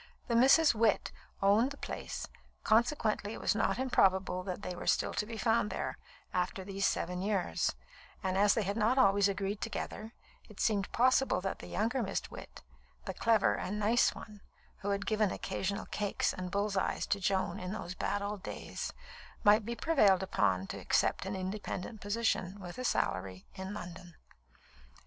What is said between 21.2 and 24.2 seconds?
an independent position, with a salary, in London.